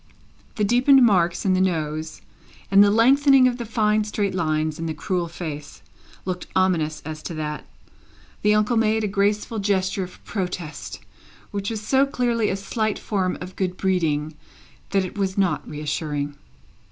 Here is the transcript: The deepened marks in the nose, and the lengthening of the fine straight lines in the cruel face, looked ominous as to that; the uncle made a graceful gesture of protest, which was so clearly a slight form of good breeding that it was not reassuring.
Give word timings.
The 0.55 0.63
deepened 0.63 1.05
marks 1.05 1.45
in 1.45 1.53
the 1.53 1.61
nose, 1.61 2.21
and 2.71 2.83
the 2.83 2.89
lengthening 2.89 3.47
of 3.47 3.57
the 3.59 3.67
fine 3.67 4.03
straight 4.03 4.33
lines 4.33 4.79
in 4.79 4.87
the 4.87 4.95
cruel 4.95 5.27
face, 5.27 5.83
looked 6.25 6.47
ominous 6.55 7.03
as 7.05 7.21
to 7.21 7.35
that; 7.35 7.67
the 8.41 8.55
uncle 8.55 8.77
made 8.77 9.03
a 9.03 9.07
graceful 9.07 9.59
gesture 9.59 10.03
of 10.03 10.25
protest, 10.25 11.01
which 11.51 11.69
was 11.69 11.81
so 11.81 12.07
clearly 12.07 12.49
a 12.49 12.55
slight 12.55 12.97
form 12.97 13.37
of 13.41 13.55
good 13.55 13.77
breeding 13.77 14.33
that 14.89 15.05
it 15.05 15.19
was 15.19 15.37
not 15.37 15.69
reassuring. 15.69 16.33